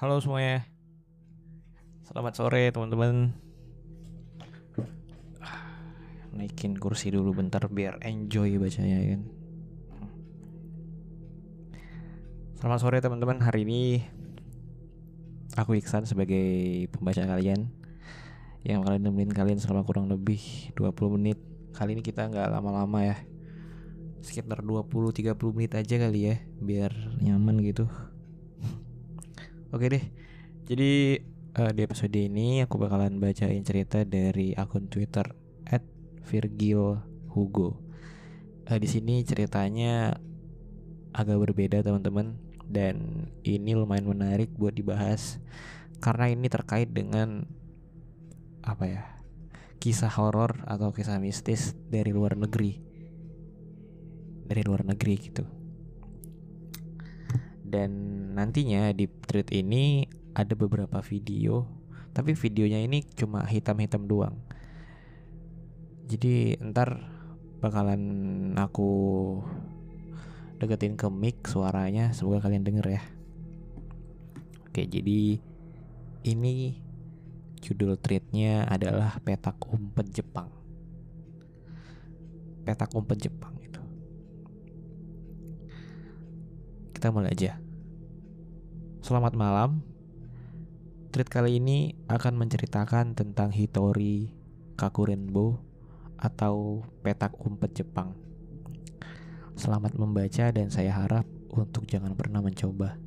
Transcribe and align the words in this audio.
Halo 0.00 0.16
semuanya. 0.16 0.64
Selamat 2.08 2.32
sore 2.32 2.72
teman-teman. 2.72 3.36
Naikin 6.32 6.72
kursi 6.80 7.12
dulu 7.12 7.36
bentar 7.36 7.60
biar 7.68 8.00
enjoy 8.00 8.56
bacanya 8.56 8.96
ya 8.96 9.08
kan. 9.12 9.22
Selamat 12.56 12.80
sore 12.80 13.04
teman-teman. 13.04 13.44
Hari 13.44 13.68
ini 13.68 14.00
aku 15.60 15.76
Iksan 15.76 16.08
sebagai 16.08 16.88
pembaca 16.96 17.20
kalian 17.20 17.68
yang 18.64 18.80
kalian 18.80 19.04
nemenin 19.04 19.36
kalian 19.36 19.60
selama 19.60 19.84
kurang 19.84 20.08
lebih 20.08 20.72
20 20.80 21.20
menit. 21.20 21.36
Kali 21.76 21.92
ini 21.92 22.00
kita 22.00 22.24
nggak 22.24 22.48
lama-lama 22.48 23.04
ya. 23.04 23.20
Sekitar 24.24 24.64
20-30 24.64 25.36
menit 25.52 25.76
aja 25.76 26.00
kali 26.00 26.20
ya 26.32 26.40
biar 26.56 27.20
nyaman 27.20 27.60
gitu. 27.60 27.84
Oke 29.70 29.86
deh. 29.86 30.04
Jadi 30.66 31.22
eh, 31.54 31.72
di 31.74 31.80
episode 31.86 32.18
ini 32.18 32.58
aku 32.66 32.74
bakalan 32.74 33.22
bacain 33.22 33.62
cerita 33.62 34.02
dari 34.02 34.50
akun 34.58 34.90
Twitter 34.90 35.30
@virgilhugo. 36.26 37.78
Eh, 38.66 38.78
di 38.82 38.88
sini 38.90 39.22
ceritanya 39.22 40.18
agak 41.14 41.38
berbeda 41.38 41.86
teman-teman 41.86 42.34
dan 42.66 43.26
ini 43.46 43.74
lumayan 43.78 44.10
menarik 44.10 44.50
buat 44.58 44.74
dibahas 44.74 45.38
karena 46.02 46.30
ini 46.30 46.50
terkait 46.50 46.90
dengan 46.90 47.46
apa 48.66 48.86
ya? 48.86 49.02
kisah 49.80 50.12
horor 50.12 50.60
atau 50.68 50.92
kisah 50.92 51.16
mistis 51.16 51.72
dari 51.88 52.12
luar 52.12 52.36
negeri. 52.36 52.76
Dari 54.44 54.60
luar 54.60 54.84
negeri 54.84 55.14
gitu. 55.16 55.59
Dan 57.70 57.90
nantinya 58.34 58.90
di 58.90 59.06
thread 59.06 59.46
ini 59.54 60.02
ada 60.34 60.58
beberapa 60.58 60.98
video, 61.06 61.70
tapi 62.10 62.34
videonya 62.34 62.82
ini 62.82 63.06
cuma 63.14 63.46
hitam-hitam 63.46 64.10
doang. 64.10 64.34
Jadi 66.10 66.58
ntar 66.58 67.06
bakalan 67.62 68.02
aku 68.58 68.90
deketin 70.58 70.98
ke 70.98 71.06
mic 71.06 71.46
suaranya, 71.46 72.10
semoga 72.10 72.42
kalian 72.42 72.66
denger 72.66 72.98
ya. 72.98 73.02
Oke, 74.66 74.90
jadi 74.90 75.38
ini 76.26 76.54
judul 77.60 77.96
threadnya 77.96 78.66
adalah 78.66 79.16
petak 79.22 79.56
umpet 79.70 80.10
Jepang. 80.10 80.50
Petak 82.64 82.92
umpet 82.92 83.18
Jepang 83.30 83.54
itu. 83.62 83.79
Kita 87.00 87.16
mulai 87.16 87.32
aja. 87.32 87.56
Selamat 89.00 89.32
malam. 89.32 89.80
Treat 91.08 91.32
kali 91.32 91.56
ini 91.56 91.96
akan 92.12 92.36
menceritakan 92.36 93.16
tentang 93.16 93.56
Hitori 93.56 94.28
Kakurenbo 94.76 95.64
atau 96.20 96.84
petak 97.00 97.40
umpet 97.40 97.72
Jepang. 97.72 98.12
Selamat 99.56 99.96
membaca 99.96 100.52
dan 100.52 100.68
saya 100.68 100.92
harap 100.92 101.24
untuk 101.48 101.88
jangan 101.88 102.12
pernah 102.12 102.44
mencoba. 102.44 103.00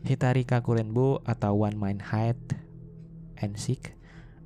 Hitari 0.00 0.48
Kakurenbo 0.48 1.20
atau 1.28 1.60
One 1.60 1.76
Mind 1.76 2.08
Hide 2.08 2.56
and 3.36 3.60
Seek 3.60 3.92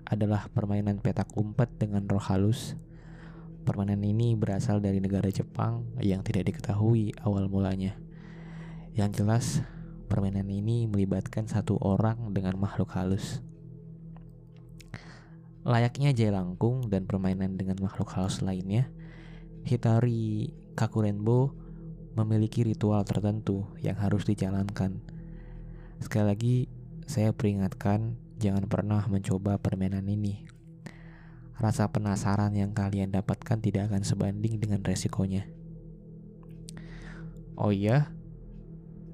adalah 0.02 0.50
permainan 0.50 0.98
petak 0.98 1.30
umpet 1.38 1.70
dengan 1.78 2.10
roh 2.10 2.26
halus. 2.26 2.74
Permainan 3.70 4.02
ini 4.02 4.34
berasal 4.34 4.82
dari 4.82 4.98
negara 4.98 5.30
Jepang 5.30 5.86
yang 6.02 6.26
tidak 6.26 6.50
diketahui 6.50 7.14
awal 7.22 7.46
mulanya. 7.46 7.94
Yang 8.98 9.22
jelas, 9.22 9.46
permainan 10.10 10.50
ini 10.50 10.90
melibatkan 10.90 11.46
satu 11.46 11.78
orang 11.78 12.34
dengan 12.34 12.58
makhluk 12.58 12.90
halus. 12.98 13.38
Layaknya 15.62 16.10
jelangkung 16.10 16.90
dan 16.90 17.06
permainan 17.06 17.54
dengan 17.54 17.78
makhluk 17.78 18.10
halus 18.10 18.42
lainnya, 18.42 18.90
Hitari 19.62 20.50
Kakurenbo 20.74 21.54
memiliki 22.18 22.66
ritual 22.66 23.06
tertentu 23.06 23.70
yang 23.78 23.94
harus 24.02 24.26
dijalankan. 24.26 24.98
Sekali 26.02 26.26
lagi, 26.26 26.56
saya 27.06 27.30
peringatkan 27.30 28.18
jangan 28.34 28.66
pernah 28.66 29.06
mencoba 29.06 29.62
permainan 29.62 30.10
ini. 30.10 30.58
Rasa 31.60 31.92
penasaran 31.92 32.56
yang 32.56 32.72
kalian 32.72 33.12
dapatkan 33.12 33.60
tidak 33.60 33.92
akan 33.92 34.00
sebanding 34.00 34.56
dengan 34.56 34.80
resikonya. 34.80 35.44
Oh 37.60 37.68
iya, 37.68 38.08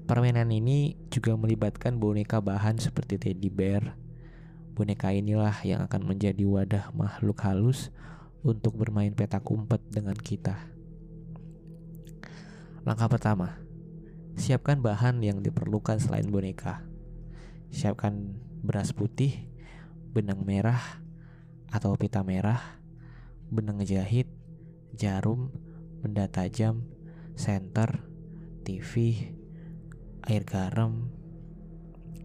permainan 0.07 0.47
ini 0.55 0.95
juga 1.11 1.35
melibatkan 1.35 1.99
boneka 1.99 2.39
bahan 2.39 2.79
seperti 2.79 3.19
teddy 3.19 3.51
bear. 3.51 3.99
Boneka 4.79 5.11
inilah 5.11 5.59
yang 5.67 5.83
akan 5.83 6.07
menjadi 6.07 6.47
wadah 6.47 6.95
makhluk 6.95 7.43
halus 7.43 7.91
untuk 8.47 8.79
bermain 8.79 9.11
petak 9.11 9.43
umpet 9.51 9.83
dengan 9.91 10.15
kita. 10.15 10.55
Langkah 12.87 13.11
pertama, 13.11 13.59
siapkan 14.39 14.79
bahan 14.79 15.19
yang 15.19 15.43
diperlukan 15.43 15.99
selain 15.99 16.31
boneka. 16.31 16.79
Siapkan 17.75 18.39
beras 18.63 18.95
putih, 18.95 19.51
benang 20.15 20.47
merah 20.47 21.03
atau 21.71 21.95
pita 21.99 22.23
merah, 22.23 22.79
benang 23.51 23.83
jahit, 23.83 24.27
jarum, 24.95 25.51
benda 26.01 26.27
tajam, 26.27 26.87
senter, 27.35 28.03
TV, 28.63 29.23
air 30.25 30.43
garam. 30.43 31.11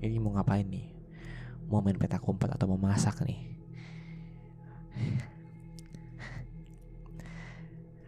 Ini 0.03 0.19
mau 0.19 0.35
ngapain 0.35 0.67
nih? 0.67 0.91
Mau 1.71 1.79
main 1.79 1.95
petak 1.95 2.27
umpet 2.27 2.51
atau 2.51 2.67
mau 2.67 2.81
masak 2.81 3.23
nih? 3.23 3.53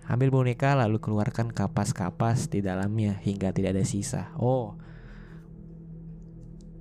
Ambil 0.05 0.29
boneka 0.29 0.77
lalu 0.77 1.01
keluarkan 1.01 1.49
kapas-kapas 1.49 2.53
di 2.53 2.61
dalamnya 2.61 3.17
hingga 3.25 3.57
tidak 3.57 3.79
ada 3.79 3.85
sisa. 3.89 4.37
Oh, 4.37 4.77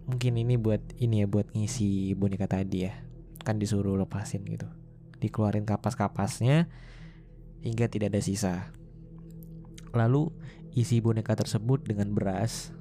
mungkin 0.09 0.35
ini 0.35 0.59
buat 0.59 0.83
ini 0.99 1.23
ya 1.23 1.27
buat 1.29 1.47
ngisi 1.55 2.11
boneka 2.19 2.51
tadi 2.51 2.83
ya. 2.83 3.02
Kan 3.43 3.59
disuruh 3.59 3.99
lepasin 3.99 4.43
gitu. 4.47 4.67
Dikeluarin 5.19 5.67
kapas-kapasnya 5.67 6.67
hingga 7.63 7.87
tidak 7.87 8.11
ada 8.15 8.21
sisa. 8.23 8.71
Lalu 9.95 10.33
isi 10.73 10.99
boneka 10.99 11.37
tersebut 11.37 11.85
dengan 11.85 12.11
beras. 12.11 12.73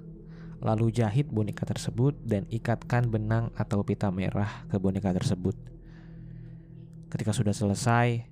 Lalu 0.62 0.94
jahit 0.94 1.26
boneka 1.26 1.66
tersebut 1.66 2.14
dan 2.22 2.46
ikatkan 2.46 3.10
benang 3.10 3.50
atau 3.58 3.82
pita 3.82 4.14
merah 4.14 4.62
ke 4.70 4.78
boneka 4.78 5.10
tersebut. 5.10 5.58
Ketika 7.10 7.34
sudah 7.34 7.50
selesai, 7.50 8.24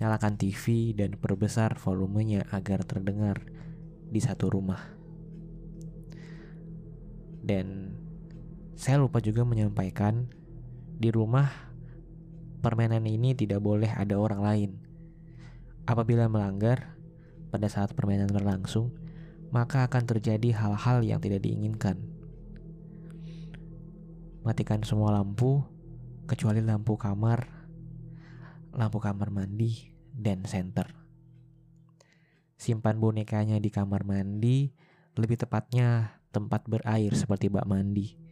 nyalakan 0.00 0.38
TV 0.40 0.96
dan 0.96 1.18
perbesar 1.18 1.76
volumenya 1.76 2.46
agar 2.54 2.86
terdengar 2.86 3.44
di 4.08 4.22
satu 4.22 4.48
rumah. 4.48 4.80
Dan 7.44 7.98
saya 8.78 8.96
lupa 8.96 9.20
juga 9.20 9.44
menyampaikan 9.44 10.32
di 11.00 11.08
rumah 11.08 11.48
permainan 12.60 13.08
ini 13.08 13.32
tidak 13.32 13.64
boleh 13.64 13.88
ada 13.88 14.20
orang 14.20 14.40
lain. 14.44 14.70
Apabila 15.88 16.28
melanggar 16.28 17.00
pada 17.48 17.72
saat 17.72 17.96
permainan 17.96 18.28
berlangsung, 18.28 18.92
maka 19.48 19.88
akan 19.88 20.04
terjadi 20.04 20.52
hal-hal 20.52 21.00
yang 21.00 21.18
tidak 21.18 21.40
diinginkan. 21.40 21.96
Matikan 24.44 24.84
semua 24.84 25.16
lampu 25.16 25.64
kecuali 26.28 26.60
lampu 26.60 27.00
kamar, 27.00 27.48
lampu 28.76 29.00
kamar 29.00 29.32
mandi, 29.32 29.90
dan 30.12 30.44
senter. 30.44 30.92
Simpan 32.60 33.00
bonekanya 33.00 33.56
di 33.56 33.72
kamar 33.72 34.04
mandi, 34.04 34.68
lebih 35.16 35.40
tepatnya 35.40 36.20
tempat 36.28 36.68
berair 36.68 37.16
seperti 37.16 37.48
bak 37.48 37.64
mandi. 37.64 38.29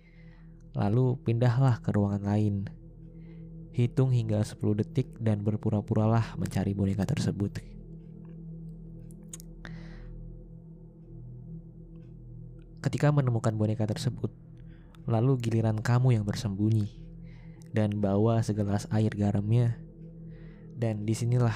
Lalu 0.76 1.20
pindahlah 1.25 1.81
ke 1.81 1.93
ruangan 1.94 2.25
lain. 2.25 2.69
Hitung 3.73 4.11
hingga 4.11 4.43
10 4.43 4.59
detik 4.82 5.15
dan 5.23 5.47
berpura-puralah 5.47 6.35
mencari 6.35 6.75
boneka 6.75 7.06
tersebut. 7.06 7.62
Ketika 12.79 13.11
menemukan 13.15 13.55
boneka 13.55 13.87
tersebut, 13.87 14.31
lalu 15.06 15.38
giliran 15.38 15.79
kamu 15.79 16.19
yang 16.19 16.25
bersembunyi 16.26 16.91
dan 17.75 17.99
bawa 18.03 18.43
segelas 18.43 18.87
air 18.91 19.11
garamnya. 19.14 19.79
Dan 20.79 21.03
di 21.03 21.11
sinilah 21.11 21.55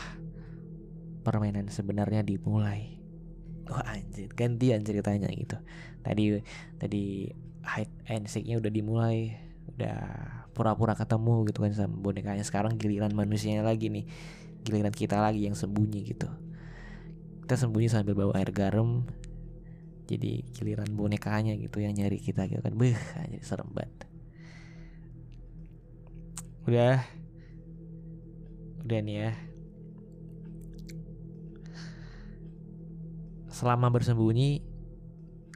permainan 1.23 1.71
sebenarnya 1.71 2.27
dimulai. 2.27 2.99
Wah 3.71 3.95
anjir, 3.95 4.35
gantian 4.35 4.83
ceritanya 4.83 5.31
gitu. 5.31 5.55
Tadi 6.03 6.43
tadi 6.77 7.31
hide 7.63 7.93
and 8.11 8.27
seek-nya 8.27 8.59
udah 8.59 8.73
dimulai, 8.73 9.39
udah 9.75 9.99
pura-pura 10.53 10.93
ketemu 10.99 11.49
gitu 11.49 11.65
kan 11.65 11.73
sama 11.73 11.95
bonekanya. 11.97 12.45
Sekarang 12.45 12.77
giliran 12.77 13.15
manusianya 13.15 13.65
lagi 13.65 13.89
nih. 13.89 14.05
Giliran 14.63 14.95
kita 14.95 15.19
lagi 15.19 15.47
yang 15.47 15.59
sembunyi 15.59 16.01
gitu. 16.07 16.29
Kita 17.43 17.55
sembunyi 17.59 17.89
sambil 17.91 18.15
bawa 18.15 18.39
air 18.39 18.55
garam 18.55 19.07
jadi 20.13 20.45
giliran 20.53 20.93
bonekanya 20.93 21.57
gitu 21.57 21.81
yang 21.81 21.97
nyari 21.97 22.21
kita 22.21 22.45
gitu 22.45 22.61
kan 22.61 22.77
beh 22.77 22.93
jadi 22.93 23.41
serem 23.41 23.71
banget 23.73 24.05
udah 26.69 27.01
udah 28.85 29.01
nih 29.03 29.17
ya 29.25 29.33
selama 33.49 33.89
bersembunyi 33.89 34.72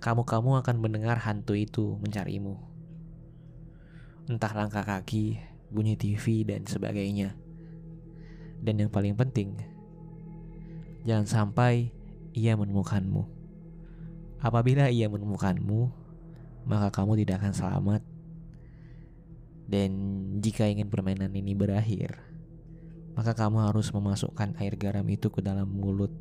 kamu-kamu 0.06 0.62
akan 0.62 0.76
mendengar 0.78 1.18
hantu 1.18 1.58
itu 1.58 1.98
mencarimu 1.98 2.54
entah 4.30 4.54
langkah 4.54 4.86
kaki 4.86 5.42
bunyi 5.74 5.98
TV 5.98 6.46
dan 6.46 6.62
sebagainya 6.62 7.34
dan 8.62 8.78
yang 8.78 8.90
paling 8.94 9.18
penting 9.18 9.58
jangan 11.02 11.26
sampai 11.26 11.90
ia 12.30 12.54
menemukanmu 12.54 13.36
Apabila 14.46 14.92
ia 14.92 15.08
menemukanmu, 15.08 15.90
maka 16.68 16.92
kamu 16.92 17.24
tidak 17.24 17.42
akan 17.42 17.54
selamat. 17.56 18.02
Dan 19.66 19.90
jika 20.38 20.68
ingin 20.68 20.86
permainan 20.86 21.32
ini 21.34 21.56
berakhir, 21.56 22.20
maka 23.18 23.34
kamu 23.34 23.66
harus 23.66 23.90
memasukkan 23.90 24.54
air 24.60 24.78
garam 24.78 25.02
itu 25.08 25.32
ke 25.32 25.40
dalam 25.42 25.66
mulut, 25.66 26.12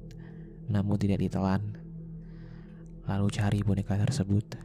namun 0.65 0.97
tidak 0.97 1.21
ditelan. 1.21 1.84
Lalu 3.05 3.27
cari 3.33 3.59
boneka 3.61 3.97
tersebut. 3.97 4.57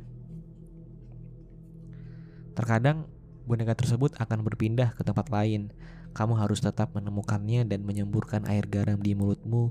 Terkadang 2.56 3.08
boneka 3.44 3.76
tersebut 3.76 4.16
akan 4.16 4.44
berpindah 4.44 4.96
ke 4.96 5.02
tempat 5.04 5.28
lain. 5.28 5.72
Kamu 6.16 6.34
harus 6.36 6.58
tetap 6.64 6.92
menemukannya 6.96 7.68
dan 7.68 7.86
menyemburkan 7.86 8.48
air 8.48 8.66
garam 8.66 8.98
di 8.98 9.14
mulutmu 9.14 9.70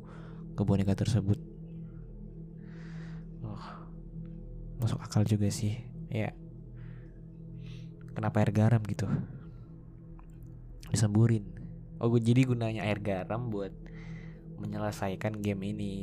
ke 0.55 0.61
boneka 0.63 0.95
tersebut. 0.95 1.59
masuk 4.79 4.99
akal 5.03 5.27
juga 5.27 5.51
sih 5.51 5.75
ya 6.07 6.31
kenapa 8.15 8.39
air 8.39 8.51
garam 8.55 8.79
gitu 8.87 9.05
disemburin 10.87 11.43
oh 11.99 12.09
jadi 12.15 12.47
gunanya 12.47 12.87
air 12.87 13.03
garam 13.03 13.51
buat 13.51 13.75
menyelesaikan 14.63 15.43
game 15.43 15.75
ini 15.75 15.95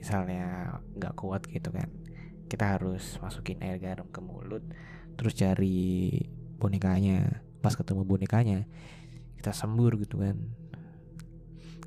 misalnya 0.00 0.80
nggak 0.96 1.14
kuat 1.14 1.44
gitu 1.46 1.68
kan 1.68 1.92
kita 2.50 2.74
harus 2.74 3.14
masukin 3.22 3.62
air 3.62 3.78
garam 3.78 4.10
ke 4.10 4.18
mulut 4.18 4.66
terus 5.14 5.38
cari 5.38 6.18
bonekanya. 6.58 7.44
Pas 7.62 7.78
ketemu 7.78 8.02
bonekanya 8.02 8.66
kita 9.38 9.54
sembur 9.54 9.94
gitu 10.02 10.18
kan. 10.18 10.36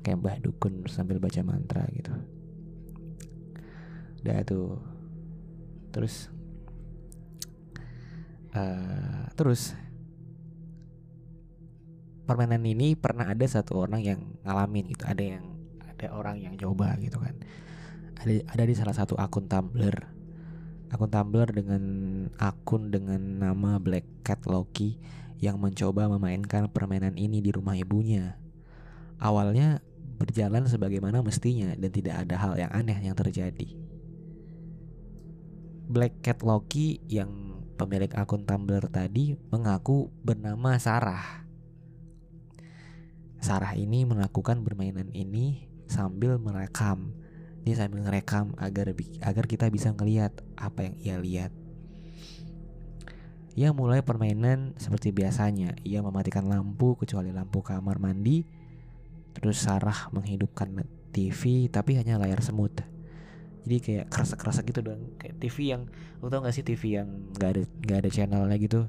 Kayak 0.00 0.18
Mbah 0.24 0.36
Dukun 0.40 0.74
sambil 0.88 1.20
baca 1.20 1.40
mantra 1.44 1.84
gitu. 1.92 2.16
Udah 4.24 4.40
tuh 4.48 4.80
terus 5.92 6.32
uh, 8.56 9.28
terus 9.36 9.76
permainan 12.24 12.64
ini 12.64 12.96
pernah 12.96 13.28
ada 13.28 13.44
satu 13.44 13.84
orang 13.84 14.00
yang 14.00 14.20
ngalamin 14.48 14.88
gitu. 14.88 15.04
Ada 15.04 15.24
yang 15.38 15.44
ada 15.84 16.06
orang 16.16 16.40
yang 16.40 16.54
coba 16.56 16.96
gitu 16.98 17.20
kan 17.20 17.36
ada 18.24 18.32
ada 18.56 18.64
di 18.64 18.72
salah 18.72 18.96
satu 18.96 19.20
akun 19.20 19.44
Tumblr 19.44 19.96
akun 20.88 21.10
Tumblr 21.12 21.48
dengan 21.52 21.82
akun 22.40 22.88
dengan 22.88 23.20
nama 23.20 23.76
Black 23.76 24.24
Cat 24.24 24.48
Loki 24.48 24.96
yang 25.44 25.60
mencoba 25.60 26.08
memainkan 26.08 26.72
permainan 26.72 27.20
ini 27.20 27.44
di 27.44 27.52
rumah 27.52 27.76
ibunya 27.76 28.40
awalnya 29.20 29.84
berjalan 30.16 30.64
sebagaimana 30.64 31.20
mestinya 31.20 31.76
dan 31.76 31.90
tidak 31.92 32.24
ada 32.24 32.40
hal 32.40 32.56
yang 32.56 32.72
aneh 32.72 32.96
yang 33.04 33.12
terjadi 33.12 33.76
Black 35.84 36.24
Cat 36.24 36.40
Loki 36.40 37.04
yang 37.12 37.60
pemilik 37.76 38.08
akun 38.16 38.48
Tumblr 38.48 38.88
tadi 38.88 39.36
mengaku 39.52 40.08
bernama 40.24 40.80
Sarah. 40.80 41.44
Sarah 43.36 43.76
ini 43.76 44.08
melakukan 44.08 44.64
permainan 44.64 45.12
ini 45.12 45.68
sambil 45.84 46.40
merekam. 46.40 47.12
Dia 47.64 47.74
sambil 47.80 48.04
merekam 48.04 48.52
agar 48.60 48.92
agar 49.24 49.44
kita 49.48 49.72
bisa 49.72 49.90
ngelihat 49.96 50.32
apa 50.54 50.86
yang 50.86 50.94
ia 51.00 51.16
lihat. 51.16 51.52
Ia 53.54 53.72
mulai 53.72 54.04
permainan 54.04 54.76
seperti 54.76 55.10
biasanya. 55.10 55.78
Ia 55.82 56.04
mematikan 56.04 56.44
lampu 56.44 56.94
kecuali 57.00 57.32
lampu 57.32 57.64
kamar 57.64 57.96
mandi. 57.96 58.44
Terus 59.34 59.64
Sarah 59.64 60.12
menghidupkan 60.12 60.84
TV 61.14 61.70
tapi 61.70 61.96
hanya 61.98 62.18
layar 62.18 62.42
semut 62.42 62.94
jadi 63.64 63.76
kayak 63.80 64.06
kerasa 64.12 64.34
kerasa 64.36 64.60
gitu 64.62 64.84
dong 64.84 65.16
kayak 65.16 65.40
TV 65.40 65.72
yang 65.72 65.88
lu 66.20 66.28
tau 66.28 66.44
gak 66.44 66.52
sih 66.52 66.62
TV 66.62 67.00
yang 67.00 67.08
nggak 67.32 67.50
ada 67.56 67.62
nggak 67.64 67.98
ada 68.04 68.10
channelnya 68.12 68.56
gitu 68.60 68.80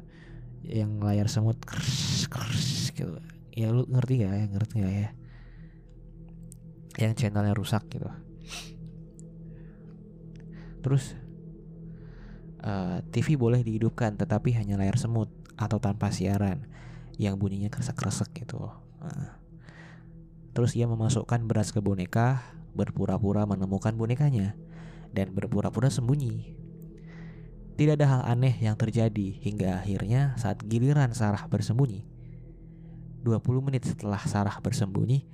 yang 0.67 0.99
layar 0.99 1.31
semut 1.31 1.55
kers 1.63 2.27
kers 2.27 2.91
gitu 2.91 3.15
ya 3.55 3.71
lu 3.71 3.87
ngerti 3.87 4.27
gak 4.27 4.33
ya 4.35 4.45
ngerti 4.51 4.73
gak 4.83 4.93
ya 4.93 5.09
yang 6.99 7.13
channelnya 7.15 7.55
rusak 7.55 7.87
gitu 7.87 8.11
terus 10.85 11.17
uh, 12.61 13.01
eh, 13.01 13.09
TV 13.09 13.33
boleh 13.33 13.65
dihidupkan 13.65 14.13
tetapi 14.13 14.53
hanya 14.53 14.77
layar 14.77 15.01
semut 15.01 15.33
atau 15.57 15.81
tanpa 15.81 16.13
siaran 16.13 16.69
yang 17.17 17.41
bunyinya 17.41 17.73
kresek-kresek 17.73 18.45
gitu 18.45 18.69
uh. 18.69 19.29
terus 20.53 20.77
ia 20.77 20.85
memasukkan 20.85 21.41
beras 21.49 21.73
ke 21.73 21.81
boneka 21.81 22.45
berpura-pura 22.75 23.47
menemukan 23.49 23.95
bonekanya 23.95 24.53
dan 25.15 25.31
berpura-pura 25.31 25.87
sembunyi. 25.87 26.59
Tidak 27.79 27.95
ada 27.95 28.07
hal 28.07 28.21
aneh 28.27 28.55
yang 28.59 28.75
terjadi 28.75 29.39
hingga 29.39 29.79
akhirnya 29.79 30.35
saat 30.35 30.59
giliran 30.63 31.15
Sarah 31.15 31.47
bersembunyi. 31.47 32.03
20 33.23 33.67
menit 33.67 33.87
setelah 33.87 34.21
Sarah 34.21 34.59
bersembunyi, 34.59 35.25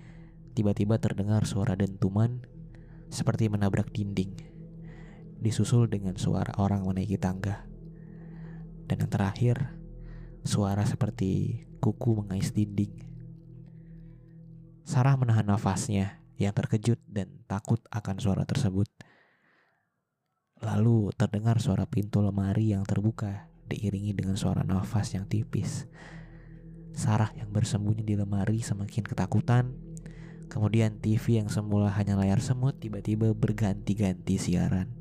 tiba-tiba 0.53 1.01
terdengar 1.01 1.43
suara 1.49 1.75
dentuman 1.75 2.45
seperti 3.11 3.51
menabrak 3.51 3.91
dinding, 3.91 4.31
disusul 5.41 5.89
dengan 5.89 6.13
suara 6.15 6.53
orang 6.61 6.85
menaiki 6.85 7.17
tangga. 7.17 7.65
Dan 8.85 9.03
yang 9.03 9.11
terakhir, 9.11 9.73
suara 10.45 10.85
seperti 10.85 11.65
kuku 11.81 12.21
mengais 12.21 12.53
dinding. 12.53 12.93
Sarah 14.85 15.17
menahan 15.17 15.49
nafasnya 15.49 16.21
yang 16.37 16.53
terkejut 16.53 17.01
dan 17.09 17.41
takut 17.49 17.81
akan 17.89 18.21
suara 18.21 18.45
tersebut. 18.45 18.85
Lalu 20.61 21.09
terdengar 21.17 21.57
suara 21.57 21.89
pintu 21.89 22.21
lemari 22.21 22.69
yang 22.69 22.85
terbuka 22.85 23.49
diiringi 23.65 24.13
dengan 24.13 24.37
suara 24.37 24.61
nafas 24.61 25.17
yang 25.17 25.25
tipis. 25.25 25.89
Sarah 26.93 27.33
yang 27.33 27.49
bersembunyi 27.49 28.05
di 28.05 28.13
lemari 28.13 28.61
semakin 28.61 29.01
ketakutan. 29.01 29.73
Kemudian 30.51 30.99
TV 30.99 31.39
yang 31.41 31.47
semula 31.47 31.89
hanya 31.95 32.19
layar 32.19 32.43
semut 32.43 32.77
tiba-tiba 32.77 33.31
berganti-ganti 33.31 34.35
siaran. 34.35 35.00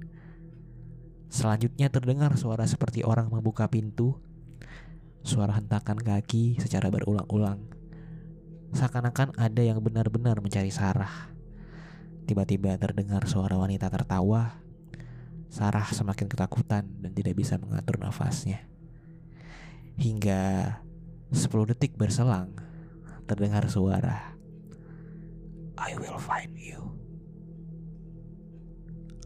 Selanjutnya 1.31 1.87
terdengar 1.95 2.35
suara 2.35 2.67
seperti 2.67 3.07
orang 3.07 3.31
membuka 3.31 3.71
pintu. 3.71 4.19
Suara 5.23 5.55
hentakan 5.55 6.03
kaki 6.03 6.59
secara 6.59 6.91
berulang-ulang. 6.91 7.63
Seakan-akan 8.75 9.39
ada 9.39 9.63
yang 9.63 9.79
benar-benar 9.79 10.43
mencari 10.43 10.75
Sarah. 10.75 11.31
Tiba-tiba 12.27 12.75
terdengar 12.83 13.31
suara 13.31 13.55
wanita 13.55 13.87
tertawa. 13.87 14.59
Sarah 15.51 15.87
semakin 15.87 16.27
ketakutan 16.27 16.87
dan 16.99 17.11
tidak 17.15 17.39
bisa 17.39 17.59
mengatur 17.63 18.03
nafasnya. 18.03 18.67
Hingga 19.99 20.75
10 21.31 21.71
detik 21.71 21.95
berselang, 21.95 22.55
terdengar 23.31 23.67
suara 23.71 24.35
I 25.81 25.97
will 25.97 26.21
find 26.21 26.53
you. 26.61 26.93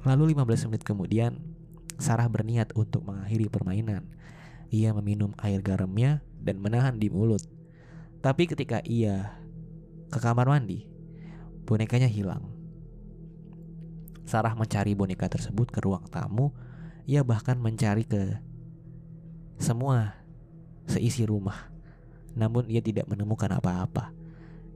Lalu 0.06 0.36
15 0.36 0.68
menit 0.70 0.84
kemudian, 0.86 1.40
Sarah 1.98 2.26
berniat 2.26 2.74
untuk 2.74 3.06
mengakhiri 3.06 3.46
permainan. 3.46 4.06
Ia 4.74 4.90
meminum 4.96 5.32
air 5.38 5.62
garamnya 5.62 6.24
dan 6.42 6.58
menahan 6.58 6.98
di 6.98 7.06
mulut. 7.08 7.42
Tapi 8.18 8.48
ketika 8.50 8.80
ia 8.82 9.36
ke 10.10 10.18
kamar 10.18 10.48
mandi, 10.48 10.88
bonekanya 11.68 12.10
hilang. 12.10 12.42
Sarah 14.24 14.56
mencari 14.56 14.96
boneka 14.96 15.28
tersebut 15.28 15.68
ke 15.68 15.84
ruang 15.84 16.08
tamu. 16.08 16.50
Ia 17.04 17.20
bahkan 17.20 17.60
mencari 17.60 18.08
ke 18.08 18.40
semua 19.60 20.16
seisi 20.88 21.28
rumah. 21.28 21.68
Namun 22.34 22.66
ia 22.66 22.80
tidak 22.80 23.06
menemukan 23.06 23.52
apa-apa. 23.52 24.10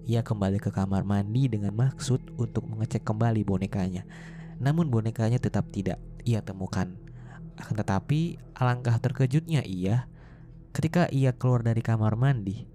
Ia 0.08 0.24
kembali 0.24 0.60
ke 0.60 0.70
kamar 0.72 1.04
mandi 1.04 1.48
dengan 1.48 1.72
maksud 1.74 2.36
untuk 2.38 2.68
mengecek 2.68 3.04
kembali 3.04 3.44
bonekanya. 3.44 4.04
Namun 4.60 4.92
bonekanya 4.92 5.40
tetap 5.40 5.68
tidak 5.72 5.98
ia 6.28 6.44
temukan. 6.44 7.07
Akan 7.58 7.74
tetapi 7.74 8.38
alangkah 8.54 8.96
terkejutnya 9.02 9.66
ia 9.66 10.06
ketika 10.70 11.10
ia 11.10 11.34
keluar 11.34 11.66
dari 11.66 11.82
kamar 11.82 12.14
mandi. 12.14 12.70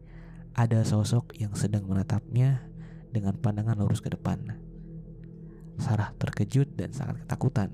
Ada 0.54 0.86
sosok 0.86 1.34
yang 1.42 1.58
sedang 1.58 1.90
menatapnya 1.90 2.62
dengan 3.10 3.34
pandangan 3.40 3.74
lurus 3.80 4.06
ke 4.06 4.14
depan. 4.14 4.54
Sarah 5.82 6.14
terkejut 6.22 6.78
dan 6.78 6.94
sangat 6.94 7.26
ketakutan. 7.26 7.74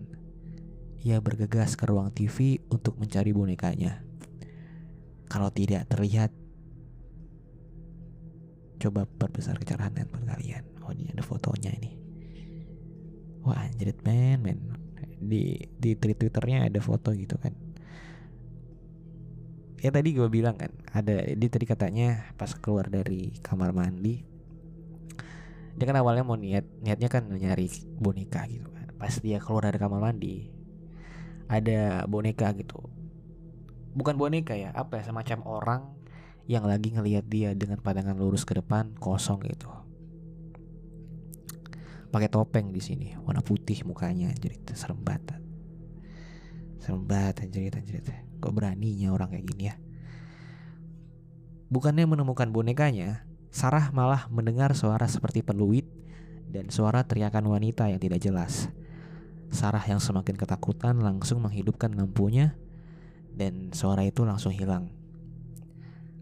ia 0.99 1.15
bergegas 1.23 1.79
ke 1.79 1.87
ruang 1.87 2.11
TV 2.11 2.59
untuk 2.67 2.99
mencari 2.99 3.31
bonekanya. 3.31 4.03
Kalau 5.31 5.47
tidak 5.47 5.87
terlihat, 5.87 6.27
coba 8.83 9.07
perbesar 9.07 9.55
kecerahan 9.55 9.95
handphone 9.95 10.27
kalian. 10.27 10.67
Oh 10.83 10.91
ini 10.91 11.07
ada 11.15 11.23
fotonya 11.23 11.71
ini. 11.71 11.95
Wah 13.47 13.63
anjrit 13.63 14.03
men 14.03 14.43
men. 14.43 14.59
Di 15.19 15.69
di 15.77 15.93
twitternya 15.95 16.65
ada 16.67 16.79
foto 16.79 17.11
gitu 17.13 17.35
kan. 17.37 17.53
Ya 19.79 19.95
tadi 19.95 20.11
gue 20.11 20.27
bilang 20.27 20.59
kan 20.59 20.75
ada 20.91 21.23
di 21.23 21.47
tadi 21.47 21.63
katanya 21.63 22.35
pas 22.35 22.51
keluar 22.51 22.91
dari 22.91 23.31
kamar 23.39 23.71
mandi 23.71 24.27
dia 25.79 25.87
kan 25.87 25.95
awalnya 25.95 26.27
mau 26.27 26.35
niat 26.35 26.67
niatnya 26.83 27.07
kan 27.07 27.23
nyari 27.31 27.71
boneka 27.95 28.43
gitu 28.51 28.67
kan. 28.67 28.91
Pas 28.99 29.15
dia 29.23 29.39
keluar 29.39 29.71
dari 29.71 29.79
kamar 29.79 30.03
mandi 30.03 30.51
ada 31.47 32.03
boneka 32.03 32.51
gitu. 32.59 32.83
Bukan 33.95 34.19
boneka 34.19 34.59
ya 34.59 34.75
apa 34.75 34.99
ya 34.99 35.07
semacam 35.07 35.39
orang 35.47 35.81
yang 36.49 36.65
lagi 36.65 36.91
ngelihat 36.91 37.29
dia 37.29 37.53
dengan 37.53 37.79
pandangan 37.79 38.17
lurus 38.17 38.43
ke 38.43 38.57
depan 38.57 38.97
kosong 38.97 39.45
gitu 39.45 39.69
pakai 42.09 42.29
topeng 42.29 42.73
di 42.73 42.81
sini 42.81 43.13
warna 43.21 43.45
putih 43.45 43.85
mukanya 43.85 44.33
jadi 44.37 44.57
serem 44.73 44.99
banget 45.01 45.37
serem 46.81 47.05
banget 47.05 47.45
anjir 47.45 47.73
anjir 47.73 48.01
kok 48.41 48.53
beraninya 48.53 49.13
orang 49.13 49.29
kayak 49.33 49.45
gini 49.45 49.63
ya 49.69 49.75
bukannya 51.69 52.09
menemukan 52.09 52.49
bonekanya 52.49 53.29
Sarah 53.49 53.89
malah 53.89 54.29
mendengar 54.29 54.77
suara 54.77 55.09
seperti 55.09 55.41
peluit 55.41 55.89
dan 56.49 56.69
suara 56.69 57.01
teriakan 57.01 57.49
wanita 57.49 57.89
yang 57.89 57.97
tidak 57.97 58.21
jelas. 58.21 58.69
Sarah 59.49 59.81
yang 59.89 59.97
semakin 59.97 60.37
ketakutan 60.37 61.01
langsung 61.01 61.41
menghidupkan 61.41 61.89
lampunya 61.97 62.53
dan 63.33 63.73
suara 63.73 64.05
itu 64.05 64.21
langsung 64.21 64.53
hilang. 64.53 64.93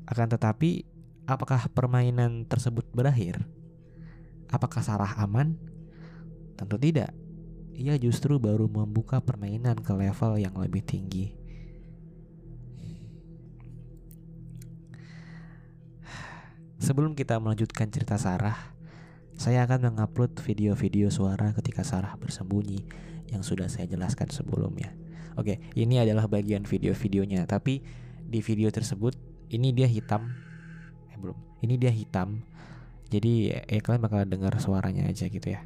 Akan 0.08 0.32
tetapi, 0.32 0.88
apakah 1.28 1.68
permainan 1.76 2.48
tersebut 2.48 2.88
berakhir? 2.96 3.44
Apakah 4.48 4.80
Sarah 4.80 5.12
aman? 5.20 5.60
Tentu 6.58 6.76
tidak. 6.82 7.14
Ia 7.78 7.94
justru 8.02 8.42
baru 8.42 8.66
membuka 8.66 9.22
permainan 9.22 9.78
ke 9.78 9.94
level 9.94 10.42
yang 10.42 10.58
lebih 10.58 10.82
tinggi. 10.82 11.38
Sebelum 16.82 17.14
kita 17.14 17.38
melanjutkan 17.38 17.94
cerita 17.94 18.18
Sarah, 18.18 18.74
saya 19.38 19.70
akan 19.70 19.94
mengupload 19.94 20.42
video-video 20.42 21.14
suara 21.14 21.54
ketika 21.54 21.86
Sarah 21.86 22.18
bersembunyi 22.18 22.82
yang 23.30 23.46
sudah 23.46 23.70
saya 23.70 23.86
jelaskan 23.86 24.34
sebelumnya. 24.34 24.98
Oke, 25.38 25.62
ini 25.78 26.02
adalah 26.02 26.26
bagian 26.26 26.66
video-videonya, 26.66 27.46
tapi 27.46 27.86
di 28.26 28.42
video 28.42 28.74
tersebut 28.74 29.14
ini 29.54 29.70
dia 29.70 29.86
hitam. 29.86 30.34
Eh 31.14 31.18
belum. 31.22 31.38
Ini 31.62 31.78
dia 31.78 31.94
hitam. 31.94 32.42
Jadi 33.14 33.54
ya 33.54 33.80
kalian 33.86 34.02
bakal 34.02 34.26
dengar 34.26 34.58
suaranya 34.58 35.06
aja 35.06 35.30
gitu 35.30 35.54
ya. 35.54 35.62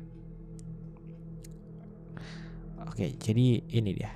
Oke, 2.91 3.15
jadi 3.15 3.63
ini 3.71 3.95
dia. 3.95 4.11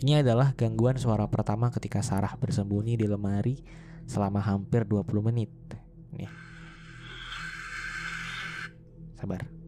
Ini 0.00 0.22
adalah 0.22 0.54
gangguan 0.54 0.94
suara 1.02 1.26
pertama 1.26 1.66
ketika 1.74 1.98
Sarah 1.98 2.38
bersembunyi 2.38 2.94
di 2.94 3.10
lemari 3.10 3.58
selama 4.06 4.38
hampir 4.38 4.86
20 4.86 5.18
menit. 5.18 5.50
Nih. 6.14 6.30
Sabar. 9.18 9.59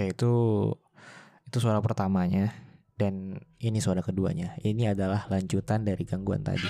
Oke, 0.00 0.16
itu 0.16 0.32
itu 1.44 1.60
suara 1.60 1.76
pertamanya 1.84 2.56
dan 2.96 3.36
ini 3.60 3.84
suara 3.84 4.00
keduanya. 4.00 4.56
Ini 4.64 4.96
adalah 4.96 5.28
lanjutan 5.28 5.84
dari 5.84 6.08
gangguan 6.08 6.40
tadi. 6.40 6.64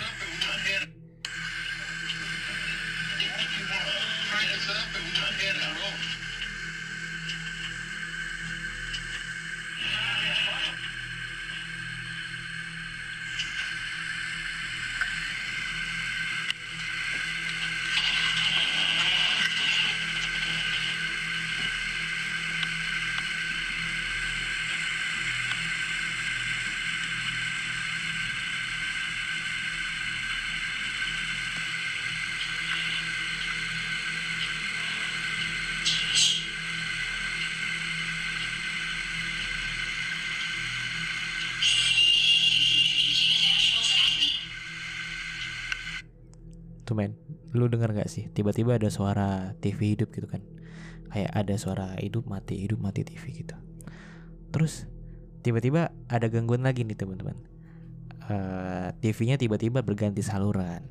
Tuh 46.91 46.99
men, 46.99 47.15
lu 47.55 47.71
denger 47.71 47.95
gak 47.95 48.11
sih? 48.11 48.27
Tiba-tiba 48.35 48.75
ada 48.75 48.91
suara 48.91 49.55
TV 49.63 49.95
hidup 49.95 50.11
gitu 50.11 50.27
kan. 50.27 50.43
Kayak 51.15 51.31
ada 51.39 51.55
suara 51.55 51.87
hidup 52.03 52.27
mati, 52.27 52.59
hidup 52.59 52.83
mati 52.83 53.07
TV 53.07 53.47
gitu. 53.47 53.55
Terus 54.51 54.91
tiba-tiba 55.47 55.95
ada 56.11 56.27
gangguan 56.27 56.67
lagi 56.67 56.83
nih 56.83 56.99
teman-teman. 56.99 57.39
Uh, 58.27 58.91
TV-nya 58.99 59.39
tiba-tiba 59.39 59.87
berganti 59.87 60.23
saluran 60.23 60.83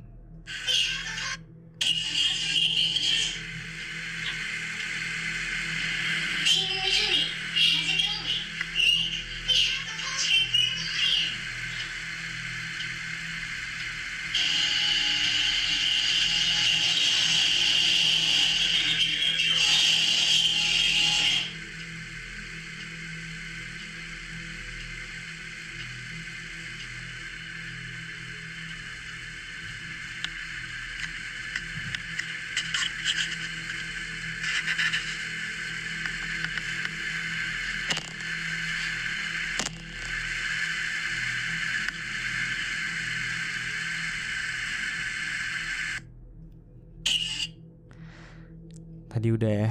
tadi 49.19 49.35
udah 49.35 49.51
ya 49.51 49.69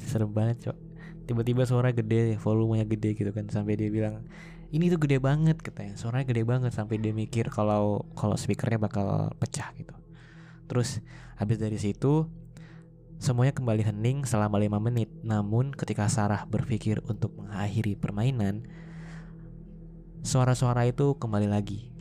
serem 0.00 0.32
banget 0.32 0.72
cok. 0.72 0.78
Tiba-tiba 1.28 1.68
suara 1.68 1.92
gede 1.92 2.40
volumenya 2.40 2.88
gede 2.88 3.12
gitu 3.12 3.28
kan 3.28 3.44
sampai 3.52 3.76
dia 3.76 3.92
bilang 3.92 4.24
ini 4.72 4.88
tuh 4.88 4.96
gede 4.96 5.20
banget 5.20 5.60
katanya. 5.60 6.00
Suaranya 6.00 6.24
gede 6.24 6.48
banget 6.48 6.72
sampai 6.72 6.96
dia 6.96 7.12
mikir 7.12 7.52
kalau 7.52 8.08
kalau 8.16 8.40
speakernya 8.40 8.80
bakal 8.80 9.36
pecah 9.36 9.68
gitu. 9.76 9.92
Terus 10.64 11.04
habis 11.36 11.60
dari 11.60 11.76
situ 11.76 12.24
semuanya 13.20 13.52
kembali 13.52 13.84
hening 13.84 14.24
selama 14.24 14.56
lima 14.56 14.80
menit. 14.80 15.12
Namun 15.20 15.76
ketika 15.76 16.08
Sarah 16.08 16.48
berpikir 16.48 17.04
untuk 17.04 17.36
mengakhiri 17.36 18.00
permainan 18.00 18.64
suara-suara 20.24 20.88
itu 20.88 21.20
kembali 21.20 21.52
lagi. 21.52 21.92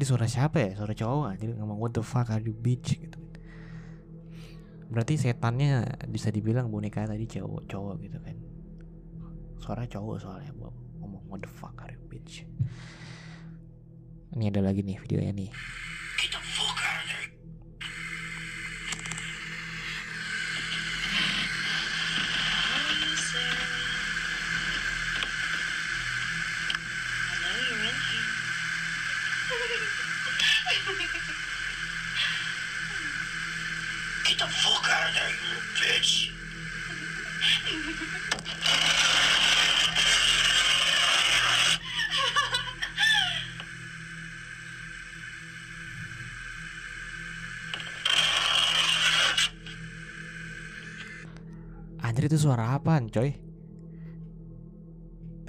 Tadi 0.00 0.08
suara 0.08 0.24
siapa 0.24 0.64
ya? 0.64 0.72
Suara 0.80 0.96
cowok 0.96 1.36
Jadi 1.36 1.60
ngomong 1.60 1.76
what 1.76 1.92
the 1.92 2.00
fuck 2.00 2.32
are 2.32 2.40
you 2.40 2.56
bitch 2.56 2.96
gitu. 2.96 3.20
Berarti 4.88 5.20
setannya 5.20 5.84
bisa 6.08 6.32
dibilang 6.32 6.72
boneka 6.72 7.04
tadi 7.04 7.28
cowok 7.28 7.68
cowok 7.68 8.00
gitu 8.08 8.16
kan. 8.24 8.32
Suara 9.60 9.84
cowok 9.84 10.16
soalnya 10.16 10.56
ngomong 11.04 11.28
what 11.28 11.44
the 11.44 11.52
fuck 11.52 11.76
are 11.84 11.92
you 11.92 12.00
bitch. 12.08 12.48
Ini 14.32 14.48
ada 14.48 14.64
lagi 14.64 14.80
nih 14.80 14.96
videonya 15.04 15.36
nih. 15.36 15.52
Itu 52.30 52.46
suara 52.46 52.78
apaan 52.78 53.10
coy? 53.10 53.34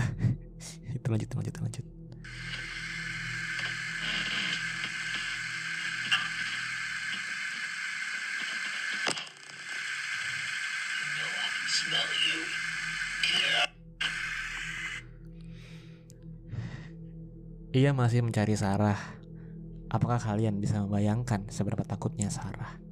itu 0.98 1.08
lanjut 1.13 1.30
lanjut 1.30 1.56
lanjut. 1.62 1.86
Ia 17.78 17.94
masih 17.94 18.26
mencari 18.26 18.58
Sarah. 18.58 18.98
Apakah 19.86 20.17
kalian 20.17 20.58
bisa 20.58 20.82
membayangkan 20.82 21.46
seberapa 21.54 21.86
takutnya 21.86 22.34
Sarah? 22.34 22.90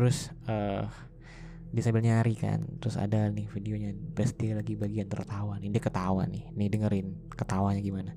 Terus 0.00 0.32
eh 0.48 0.88
dia 1.70 1.82
sambil 1.84 2.02
nyari 2.02 2.34
kan, 2.34 2.64
terus 2.80 2.96
ada 2.96 3.28
nih 3.30 3.46
videonya, 3.52 3.92
pas 4.16 4.32
dia 4.32 4.56
lagi 4.58 4.74
bagian 4.74 5.06
tertawa 5.06 5.54
nih, 5.60 5.70
dia 5.70 5.78
ketawa 5.78 6.24
nih, 6.26 6.50
nih 6.56 6.66
dengerin 6.66 7.08
ketawanya 7.36 7.78
gimana. 7.84 8.16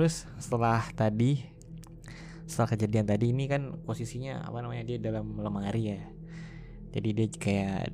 Terus 0.00 0.24
setelah 0.40 0.80
tadi 0.96 1.44
setelah 2.48 2.72
kejadian 2.72 3.04
tadi 3.04 3.36
ini 3.36 3.44
kan 3.44 3.84
posisinya 3.84 4.48
apa 4.48 4.64
namanya 4.64 4.80
dia 4.88 4.96
dalam 4.96 5.36
lemari 5.36 5.92
ya. 5.92 6.00
Jadi 6.96 7.08
dia 7.12 7.28
kayak 7.28 7.92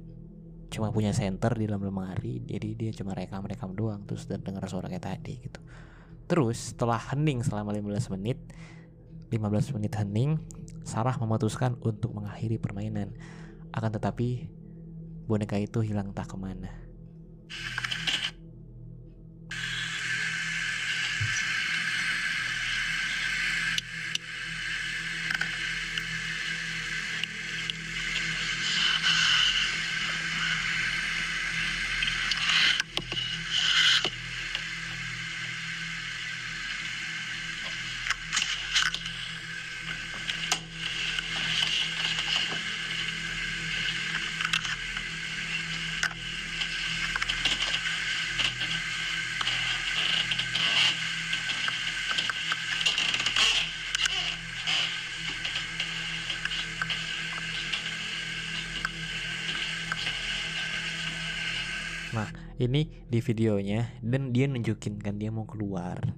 cuma 0.70 0.94
punya 0.94 1.10
center 1.10 1.50
di 1.58 1.66
dalam 1.66 1.82
lemari, 1.82 2.46
jadi 2.46 2.78
dia 2.78 2.94
cuma 2.94 3.10
rekam-rekam 3.10 3.74
doang 3.74 4.06
terus 4.06 4.30
dan 4.30 4.38
dengar 4.46 4.62
suara 4.70 4.86
kayak 4.86 5.02
tadi 5.02 5.50
gitu. 5.50 5.58
Terus 6.30 6.78
setelah 6.78 7.02
hening 7.10 7.42
selama 7.42 7.74
15 7.74 8.14
menit 8.14 8.38
15 9.34 9.74
menit 9.74 9.98
hening, 9.98 10.38
Sarah 10.86 11.18
memutuskan 11.18 11.74
untuk 11.82 12.14
mengakhiri 12.14 12.62
permainan. 12.62 13.18
Akan 13.74 13.90
tetapi 13.90 14.46
boneka 15.26 15.58
itu 15.58 15.82
hilang 15.82 16.14
tak 16.14 16.30
ke 16.30 16.38
mana. 16.38 16.70
Ini 62.56 63.04
di 63.08 63.18
videonya 63.20 64.00
dan 64.00 64.32
dia 64.32 64.48
nunjukin 64.48 65.00
kan 65.00 65.20
dia 65.20 65.28
mau 65.28 65.44
keluar. 65.44 66.16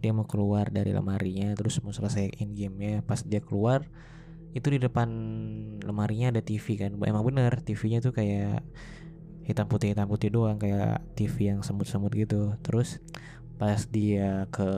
Dia 0.00 0.12
mau 0.12 0.28
keluar 0.28 0.68
dari 0.72 0.92
lemarinya 0.92 1.52
terus 1.56 1.80
mau 1.84 1.92
selesaiin 1.92 2.52
gamenya. 2.56 3.04
Pas 3.04 3.24
dia 3.24 3.40
keluar 3.40 3.84
itu 4.56 4.72
di 4.72 4.80
depan 4.80 5.08
lemarinya 5.84 6.32
ada 6.32 6.40
TV 6.40 6.80
kan. 6.80 6.96
Emang 7.04 7.24
bener 7.24 7.60
TV-nya 7.60 8.00
tuh 8.00 8.16
kayak 8.16 8.64
hitam 9.46 9.70
putih 9.70 9.94
hitam 9.94 10.10
putih 10.10 10.34
doang 10.34 10.58
kayak 10.58 10.98
TV 11.14 11.54
yang 11.54 11.62
semut-semut 11.62 12.10
gitu 12.18 12.58
terus 12.66 12.98
pas 13.62 13.78
dia 13.86 14.50
ke 14.50 14.70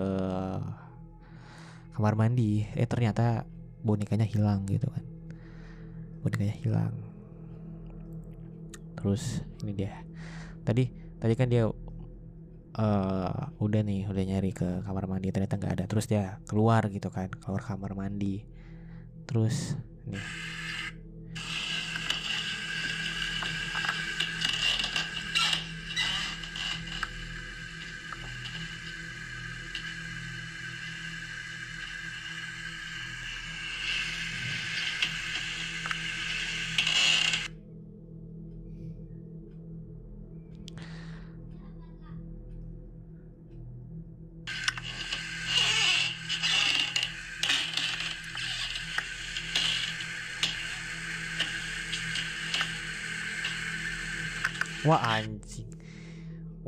kamar 1.96 2.14
mandi 2.14 2.68
eh 2.76 2.84
ternyata 2.84 3.48
bonekanya 3.80 4.28
hilang 4.28 4.68
gitu 4.68 4.92
kan 4.92 5.04
bonekanya 6.20 6.52
hilang 6.60 6.94
terus 9.00 9.40
ini 9.64 9.72
dia 9.72 10.04
tadi 10.68 10.92
tadi 11.16 11.32
kan 11.32 11.48
dia 11.48 11.64
eh 12.78 13.40
udah 13.58 13.80
nih 13.80 14.04
udah 14.06 14.24
nyari 14.28 14.52
ke 14.52 14.84
kamar 14.84 15.08
mandi 15.08 15.32
ternyata 15.32 15.56
nggak 15.56 15.72
ada. 15.80 15.84
Terus 15.88 16.04
dia 16.04 16.36
keluar 16.44 16.84
gitu 16.92 17.08
kan 17.08 17.32
keluar 17.32 17.64
kamar 17.64 17.96
mandi. 17.96 18.44
Terus 19.24 19.74
nih 20.04 20.20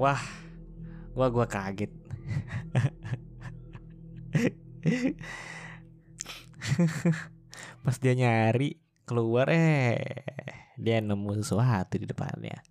Wah. 0.00 0.24
Gua 1.12 1.28
gua 1.28 1.44
kaget. 1.44 1.92
Pas 7.84 7.96
dia 8.00 8.16
nyari 8.16 8.80
keluar 9.04 9.52
eh 9.52 10.24
dia 10.80 11.04
nemu 11.04 11.36
sesuatu 11.44 12.00
di 12.00 12.08
depannya. 12.08 12.64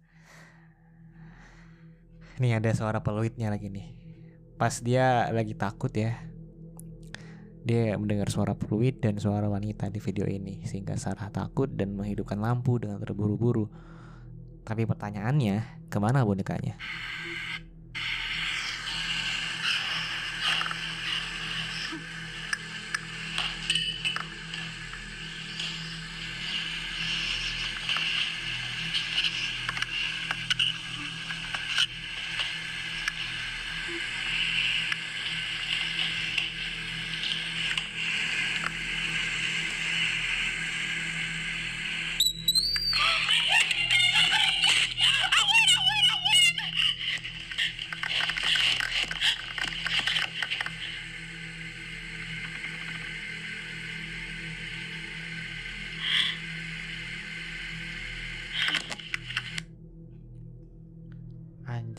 Nih 2.41 2.57
ada 2.57 2.73
suara 2.73 3.05
peluitnya 3.05 3.53
lagi 3.53 3.69
nih. 3.69 3.93
Pas 4.57 4.81
dia 4.81 5.29
lagi 5.29 5.53
takut 5.53 5.93
ya. 5.93 6.17
Dia 7.61 7.93
mendengar 8.01 8.33
suara 8.33 8.57
peluit 8.57 8.97
dan 8.97 9.21
suara 9.21 9.45
wanita 9.45 9.93
di 9.93 10.01
video 10.01 10.25
ini 10.25 10.65
sehingga 10.65 10.97
Sarah 10.97 11.29
takut 11.29 11.69
dan 11.69 11.93
menghidupkan 11.93 12.41
lampu 12.41 12.81
dengan 12.81 12.97
terburu-buru. 12.97 13.69
Tapi 14.69 14.85
pertanyaannya, 14.85 15.89
ke 15.89 15.97
mana 15.97 16.21
bonekanya? 16.21 16.77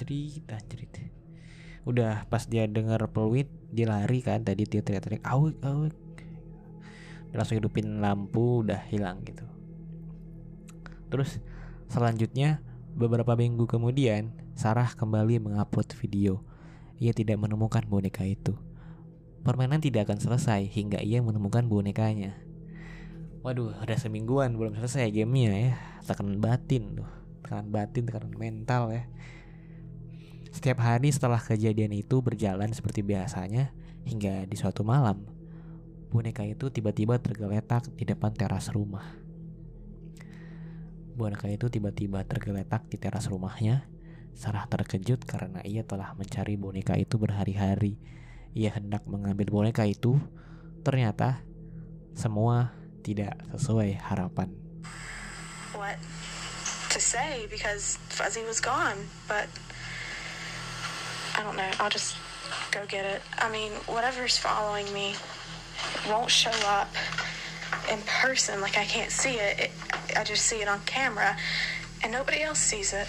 Anjrit, 0.01 0.49
anjrit. 0.49 1.13
Udah 1.85 2.25
pas 2.33 2.49
dia 2.49 2.65
dengar 2.65 3.05
peluit, 3.13 3.53
dia 3.69 3.85
lari 3.85 4.25
kan 4.25 4.41
tadi 4.41 4.65
dia 4.65 4.81
teriak-teriak 4.81 5.21
awik 5.29 5.61
awik. 5.61 5.97
Dia 7.29 7.37
langsung 7.37 7.61
hidupin 7.61 8.01
lampu, 8.01 8.65
udah 8.65 8.81
hilang 8.89 9.21
gitu. 9.29 9.45
Terus 11.13 11.37
selanjutnya 11.93 12.65
beberapa 12.97 13.37
minggu 13.37 13.69
kemudian 13.69 14.33
Sarah 14.57 14.89
kembali 14.89 15.37
mengupload 15.37 15.93
video. 16.01 16.41
Ia 16.97 17.13
tidak 17.13 17.37
menemukan 17.37 17.85
boneka 17.85 18.25
itu. 18.25 18.57
Permainan 19.45 19.85
tidak 19.85 20.09
akan 20.09 20.17
selesai 20.17 20.65
hingga 20.65 21.05
ia 21.05 21.21
menemukan 21.21 21.69
bonekanya. 21.69 22.41
Waduh, 23.45 23.77
udah 23.85 23.99
semingguan 24.01 24.57
belum 24.57 24.81
selesai 24.81 25.13
gamenya 25.13 25.53
ya. 25.53 25.73
Tekanan 26.09 26.41
batin 26.41 27.05
tuh, 27.05 27.11
tekanan 27.45 27.69
batin, 27.69 28.09
tekanan 28.09 28.33
mental 28.41 28.97
ya. 28.97 29.05
Setiap 30.51 30.83
hari 30.83 31.15
setelah 31.15 31.39
kejadian 31.39 31.95
itu 31.95 32.19
berjalan 32.19 32.75
seperti 32.75 33.07
biasanya 33.07 33.71
hingga 34.03 34.45
di 34.51 34.57
suatu 34.59 34.83
malam, 34.83 35.23
boneka 36.11 36.43
itu 36.43 36.75
tiba-tiba 36.75 37.23
tergeletak 37.23 37.87
di 37.95 38.03
depan 38.03 38.35
teras 38.35 38.67
rumah. 38.75 39.07
Boneka 41.15 41.47
itu 41.47 41.71
tiba-tiba 41.71 42.27
tergeletak 42.27 42.91
di 42.91 42.99
teras 42.99 43.31
rumahnya. 43.31 43.87
Sarah 44.35 44.67
terkejut 44.67 45.23
karena 45.23 45.63
ia 45.63 45.87
telah 45.87 46.17
mencari 46.19 46.59
boneka 46.59 46.99
itu 46.99 47.15
berhari-hari. 47.21 48.01
Ia 48.57 48.75
hendak 48.75 49.07
mengambil 49.07 49.47
boneka 49.53 49.87
itu, 49.87 50.19
ternyata 50.83 51.47
semua 52.17 52.75
tidak 53.07 53.39
sesuai 53.55 54.03
harapan. 54.03 54.51
What 55.77 56.03
to 56.91 56.99
say 56.99 57.47
because 57.47 58.03
Fuzzy 58.11 58.43
was 58.43 58.59
gone, 58.59 58.99
but 59.31 59.47
I 61.41 61.43
don't 61.43 61.57
know. 61.57 61.73
I'll 61.81 61.89
just 61.89 62.21
go 62.69 62.85
get 62.85 63.09
it. 63.09 63.25
I 63.41 63.49
mean, 63.49 63.73
whatever's 63.89 64.37
following 64.37 64.85
me 64.93 65.17
won't 66.05 66.29
show 66.29 66.53
up 66.69 66.93
in 67.89 67.97
person. 68.05 68.61
Like 68.61 68.77
I 68.77 68.85
can't 68.85 69.09
see 69.09 69.41
it. 69.41 69.57
it. 69.57 69.73
I 70.13 70.21
just 70.21 70.45
see 70.45 70.61
it 70.61 70.69
on 70.69 70.85
camera, 70.85 71.41
and 72.05 72.13
nobody 72.13 72.45
else 72.45 72.61
sees 72.61 72.93
it. 72.93 73.09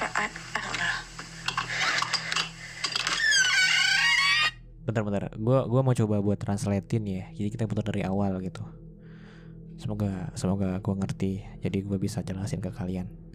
But 0.00 0.08
I, 0.16 0.32
I 0.56 0.58
don't 0.64 0.78
know. 0.80 0.96
Bentar-bentar, 4.88 5.36
gua 5.36 5.68
gua 5.68 5.84
mau 5.84 5.92
coba 5.92 6.24
buat 6.24 6.40
translatein 6.40 7.04
ya. 7.04 7.24
Jadi 7.36 7.48
kita 7.60 7.68
putar 7.68 7.92
dari 7.92 8.08
awal 8.08 8.40
gitu. 8.40 8.64
Semoga 9.76 10.32
semoga 10.32 10.80
gua 10.80 10.96
ngerti. 10.96 11.44
Jadi 11.60 11.84
gua 11.84 12.00
bisa 12.00 12.24
jelasin 12.24 12.64
ke 12.64 12.72
kalian. 12.72 13.25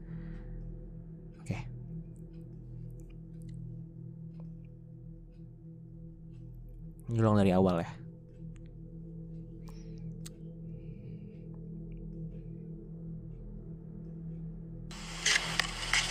Ini 7.12 7.19
ulang 7.19 7.36
dari 7.43 7.52
awal 7.52 7.84
ya. 7.84 7.91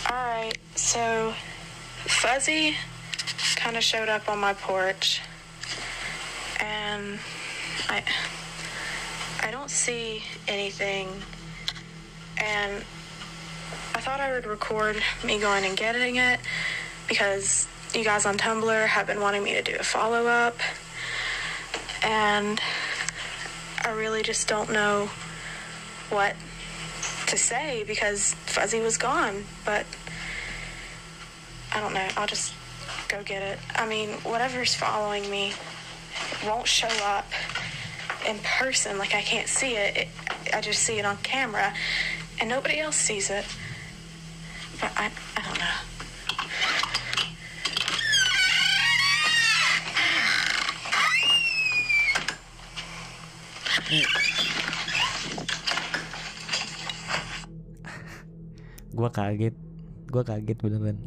Alright, 0.05 0.61
so 0.77 1.33
Fuzzy 2.05 2.77
kind 3.57 3.77
of 3.77 3.83
showed 3.83 4.13
up 4.13 4.29
on 4.29 4.37
my 4.37 4.53
porch, 4.53 5.25
and 6.61 7.17
I 7.89 8.05
I 9.41 9.49
don't 9.49 9.73
see 9.73 10.21
anything, 10.45 11.09
and 12.37 12.85
I 13.97 13.99
thought 14.05 14.21
I 14.21 14.37
would 14.37 14.45
record 14.45 15.01
me 15.25 15.41
going 15.41 15.65
and 15.65 15.73
getting 15.73 16.21
it 16.21 16.37
because 17.09 17.65
you 17.97 18.03
guys 18.03 18.29
on 18.29 18.37
Tumblr 18.37 18.85
have 18.85 19.07
been 19.07 19.19
wanting 19.19 19.41
me 19.43 19.53
to 19.57 19.63
do 19.65 19.75
a 19.79 19.83
follow 19.83 20.27
up, 20.27 20.61
and 22.01 22.59
I 23.83 23.91
really 23.91 24.23
just 24.23 24.47
don't 24.47 24.71
know 24.71 25.09
what 26.09 26.35
to 27.27 27.37
say 27.37 27.83
because 27.85 28.33
Fuzzy 28.45 28.79
was 28.81 28.97
gone, 28.97 29.43
but 29.65 29.85
I 31.73 31.79
don't 31.79 31.93
know. 31.93 32.07
I'll 32.17 32.27
just 32.27 32.53
go 33.07 33.23
get 33.23 33.41
it. 33.41 33.59
I 33.75 33.87
mean, 33.87 34.09
whatever's 34.23 34.75
following 34.75 35.29
me 35.29 35.53
won't 36.45 36.67
show 36.67 36.89
up 37.03 37.27
in 38.27 38.37
person. 38.39 38.97
Like 38.97 39.15
I 39.15 39.21
can't 39.21 39.47
see 39.47 39.75
it. 39.75 39.97
it 39.97 40.07
I 40.53 40.61
just 40.61 40.83
see 40.83 40.99
it 40.99 41.05
on 41.05 41.17
camera, 41.17 41.73
and 42.39 42.49
nobody 42.49 42.79
else 42.79 42.97
sees 42.97 43.29
it. 43.29 43.45
But 44.79 44.91
I, 44.97 45.11
I 45.37 45.41
don't 45.45 45.59
know. 45.59 45.90
Gue 58.91 59.07
kaget, 59.07 59.55
gua 60.11 60.23
kaget 60.27 60.57
beneran. 60.59 60.99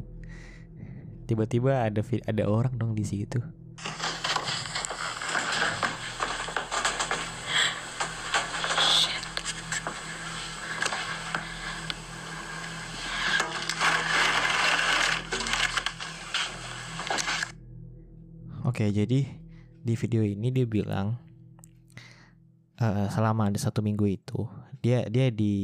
Tiba-tiba 1.28 1.84
ada 1.84 2.00
ada 2.00 2.44
orang 2.48 2.72
dong 2.80 2.96
di 2.96 3.04
situ. 3.04 3.40
Oke, 18.64 18.88
jadi 18.88 19.28
di 19.84 19.94
video 19.94 20.24
ini 20.24 20.48
dia 20.48 20.64
bilang 20.64 21.20
eh, 22.80 23.06
selama 23.12 23.52
ada 23.52 23.60
satu 23.60 23.84
minggu 23.84 24.08
itu 24.08 24.48
dia 24.80 25.04
dia 25.06 25.28
di 25.28 25.54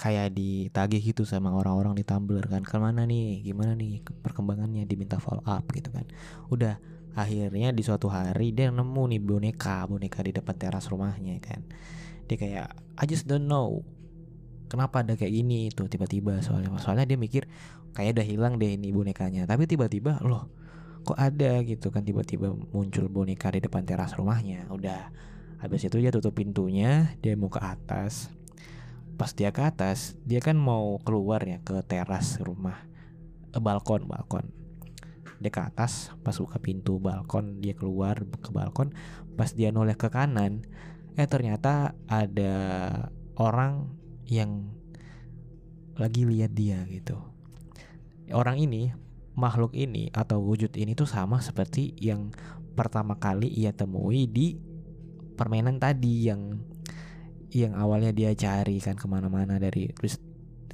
kayak 0.00 0.32
ditagih 0.32 1.12
gitu 1.12 1.28
sama 1.28 1.52
orang-orang 1.52 1.92
di 1.92 2.08
Tumblr 2.08 2.48
kan. 2.48 2.64
Ke 2.64 2.80
mana 2.80 3.04
nih? 3.04 3.44
Gimana 3.44 3.76
nih 3.76 4.00
perkembangannya? 4.00 4.88
Diminta 4.88 5.20
follow 5.20 5.44
up 5.44 5.68
gitu 5.76 5.92
kan. 5.92 6.08
Udah 6.48 6.80
akhirnya 7.12 7.68
di 7.76 7.84
suatu 7.84 8.08
hari 8.08 8.56
dia 8.56 8.72
nemu 8.72 9.02
nih 9.12 9.20
boneka 9.20 9.84
boneka 9.84 10.24
di 10.24 10.32
depan 10.32 10.56
teras 10.56 10.88
rumahnya 10.88 11.36
kan. 11.44 11.60
Dia 12.24 12.36
kayak 12.40 12.68
I 12.96 13.04
just 13.04 13.28
don't 13.28 13.44
know. 13.44 13.84
Kenapa 14.72 15.04
ada 15.04 15.20
kayak 15.20 15.36
gini? 15.36 15.68
Tuh 15.68 15.84
tiba-tiba 15.84 16.40
soalnya. 16.40 16.72
Soalnya 16.80 17.04
dia 17.04 17.20
mikir 17.20 17.44
kayak 17.92 18.16
udah 18.16 18.24
hilang 18.24 18.56
deh 18.56 18.72
ini 18.72 18.96
bonekanya. 18.96 19.44
Tapi 19.44 19.68
tiba-tiba 19.68 20.16
loh 20.24 20.48
kok 21.04 21.20
ada? 21.20 21.60
Gitu 21.60 21.92
kan 21.92 22.08
tiba-tiba 22.08 22.48
muncul 22.72 23.04
boneka 23.12 23.52
di 23.52 23.60
depan 23.60 23.84
teras 23.84 24.16
rumahnya. 24.16 24.64
Udah 24.72 25.12
habis 25.60 25.84
itu 25.84 26.00
dia 26.00 26.08
tutup 26.08 26.32
pintunya 26.32 27.12
dia 27.20 27.36
mau 27.36 27.52
ke 27.52 27.60
atas 27.60 28.32
pas 29.20 29.36
dia 29.36 29.52
ke 29.52 29.60
atas 29.60 30.16
dia 30.24 30.40
kan 30.40 30.56
mau 30.56 30.96
keluar 31.04 31.44
ya 31.44 31.60
ke 31.60 31.76
teras 31.84 32.40
rumah 32.40 32.88
eh, 33.52 33.60
balkon 33.60 34.08
balkon. 34.08 34.48
Dia 35.44 35.52
ke 35.52 35.60
atas 35.60 36.08
pas 36.24 36.32
buka 36.40 36.56
pintu 36.56 36.96
balkon 36.96 37.60
dia 37.60 37.76
keluar 37.76 38.16
ke 38.24 38.48
balkon. 38.48 38.96
Pas 39.36 39.52
dia 39.52 39.68
noleh 39.76 39.92
ke 39.92 40.08
kanan 40.08 40.64
eh 41.20 41.28
ternyata 41.28 41.92
ada 42.08 42.56
orang 43.36 43.92
yang 44.24 44.72
lagi 46.00 46.24
lihat 46.24 46.56
dia 46.56 46.80
gitu. 46.88 47.20
Orang 48.32 48.56
ini 48.56 48.96
makhluk 49.36 49.76
ini 49.76 50.08
atau 50.16 50.40
wujud 50.40 50.72
ini 50.80 50.96
tuh 50.96 51.04
sama 51.04 51.44
seperti 51.44 51.92
yang 52.00 52.32
pertama 52.72 53.20
kali 53.20 53.52
ia 53.52 53.76
temui 53.76 54.24
di 54.24 54.56
permainan 55.36 55.76
tadi 55.76 56.24
yang 56.24 56.56
yang 57.50 57.74
awalnya 57.74 58.14
dia 58.14 58.30
cari 58.38 58.78
kan 58.78 58.94
ke 58.94 59.06
mana-mana 59.10 59.58
dari 59.58 59.90
terus 59.90 60.22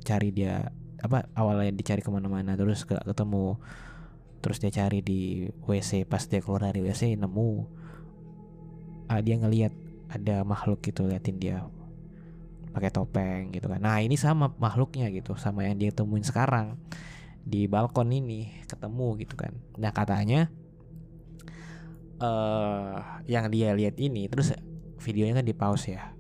cari 0.05 0.31
dia 0.31 0.69
apa 1.01 1.29
awalnya 1.37 1.73
dicari 1.73 2.01
ke 2.05 2.11
mana-mana 2.13 2.57
terus 2.57 2.85
gak 2.85 3.05
ketemu. 3.05 3.57
Terus 4.45 4.63
dia 4.63 4.73
cari 4.73 5.01
di 5.03 5.49
WC 5.65 6.07
pas 6.07 6.23
dia 6.29 6.39
keluar 6.39 6.71
dari 6.71 6.85
WC 6.85 7.19
nemu 7.19 7.51
ah, 9.11 9.21
dia 9.23 9.37
ngelihat 9.39 9.73
ada 10.07 10.47
makhluk 10.47 10.83
gitu 10.87 11.09
liatin 11.11 11.41
dia 11.41 11.67
pakai 12.71 12.93
topeng 12.93 13.51
gitu 13.57 13.67
kan. 13.73 13.81
Nah 13.81 13.99
ini 14.05 14.15
sama 14.21 14.53
makhluknya 14.61 15.09
gitu 15.11 15.35
sama 15.41 15.65
yang 15.65 15.81
dia 15.81 15.91
temuin 15.91 16.23
sekarang 16.23 16.77
di 17.47 17.65
balkon 17.67 18.13
ini 18.13 18.53
ketemu 18.69 19.17
gitu 19.25 19.35
kan. 19.35 19.57
Nah 19.81 19.91
katanya 19.91 20.53
eh 22.17 22.97
yang 23.29 23.49
dia 23.53 23.77
lihat 23.77 23.97
ini 24.01 24.29
terus 24.29 24.53
videonya 25.01 25.41
kan 25.41 25.47
di 25.47 25.53
pause 25.53 25.93
ya 25.93 26.17